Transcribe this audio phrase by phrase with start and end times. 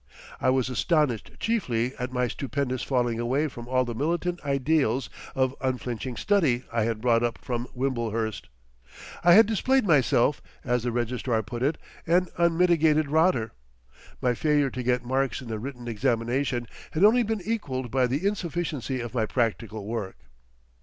[0.39, 5.55] I was astonished chiefly at my stupendous falling away from all the militant ideals of
[5.61, 8.49] unflinching study I had brought up from Wimblehurst.
[9.23, 11.77] I had displayed myself, as the Registrar put it,
[12.07, 13.51] "an unmitigated rotter."
[14.23, 18.25] My failure to get marks in the written examination had only been equalled by the
[18.25, 20.17] insufficiency of my practical work.